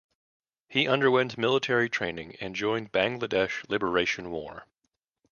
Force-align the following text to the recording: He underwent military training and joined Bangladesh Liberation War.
He 0.67 0.87
underwent 0.87 1.37
military 1.37 1.87
training 1.87 2.35
and 2.41 2.55
joined 2.55 2.91
Bangladesh 2.91 3.69
Liberation 3.69 4.31
War. 4.31 4.65